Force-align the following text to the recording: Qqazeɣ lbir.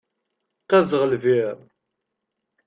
Qqazeɣ 0.63 1.03
lbir. 1.11 1.57